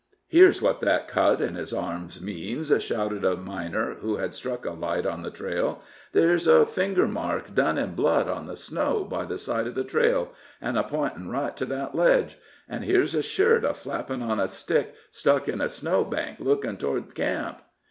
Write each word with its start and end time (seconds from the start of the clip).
"Here's 0.27 0.63
what 0.63 0.79
that 0.79 1.07
cut 1.07 1.41
in 1.41 1.53
his 1.53 1.71
arm 1.71 2.07
means," 2.23 2.73
shouted 2.83 3.23
a 3.23 3.35
miner 3.37 3.97
who 4.01 4.15
had 4.17 4.33
struck 4.33 4.65
a 4.65 4.71
light 4.71 5.05
on 5.05 5.21
the 5.21 5.29
trail; 5.29 5.83
"there's 6.11 6.47
a 6.47 6.65
finger 6.65 7.07
mark, 7.07 7.53
done 7.53 7.77
in 7.77 7.93
blood 7.93 8.27
on 8.27 8.47
the 8.47 8.55
snow, 8.55 9.03
by 9.03 9.25
the 9.25 9.37
side 9.37 9.67
of 9.67 9.75
the 9.75 9.83
trail, 9.83 10.31
an' 10.59 10.75
a 10.75 10.83
pintin' 10.83 11.29
right 11.29 11.55
to 11.55 11.65
that 11.65 11.93
ledge; 11.93 12.39
an' 12.67 12.81
here's 12.81 13.11
his 13.11 13.25
shirt 13.25 13.63
a 13.63 13.75
flappin' 13.75 14.23
on 14.23 14.39
a 14.39 14.47
stick 14.47 14.95
stuck 15.11 15.47
in 15.47 15.61
a 15.61 15.69
snow 15.69 16.03
bank 16.03 16.39
lookin' 16.39 16.77
t'ward 16.77 17.13
camp." 17.13 17.59